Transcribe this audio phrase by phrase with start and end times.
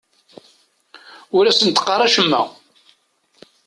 [1.37, 2.41] Ur asent-qqar acemma.